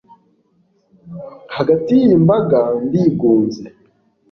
hagati 1.55 1.89
y'iyi 1.99 2.15
mbaga, 2.23 2.59
ndigunze 2.85 3.61